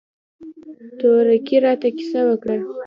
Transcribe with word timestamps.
تورکي 0.99 1.57
راته 1.65 1.89
کيسه 1.97 2.21
وکړه. 2.29 2.57